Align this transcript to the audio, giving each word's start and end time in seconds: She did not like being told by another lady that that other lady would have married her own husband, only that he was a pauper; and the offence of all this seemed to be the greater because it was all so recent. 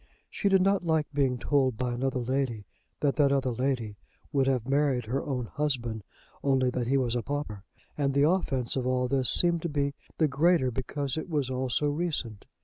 She 0.31 0.49
did 0.49 0.63
not 0.63 0.83
like 0.83 1.05
being 1.13 1.37
told 1.37 1.77
by 1.77 1.93
another 1.93 2.17
lady 2.21 2.65
that 3.01 3.17
that 3.17 3.31
other 3.31 3.51
lady 3.51 3.97
would 4.31 4.47
have 4.47 4.67
married 4.67 5.05
her 5.05 5.23
own 5.23 5.45
husband, 5.45 6.03
only 6.43 6.71
that 6.71 6.87
he 6.87 6.97
was 6.97 7.15
a 7.15 7.21
pauper; 7.21 7.65
and 7.99 8.15
the 8.15 8.27
offence 8.27 8.75
of 8.75 8.87
all 8.87 9.07
this 9.07 9.29
seemed 9.29 9.61
to 9.61 9.69
be 9.69 9.93
the 10.17 10.27
greater 10.27 10.71
because 10.71 11.17
it 11.17 11.29
was 11.29 11.51
all 11.51 11.69
so 11.69 11.87
recent. 11.87 12.45